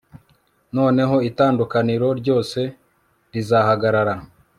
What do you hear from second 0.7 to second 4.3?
noneho itandukaniro ryose rizahagarara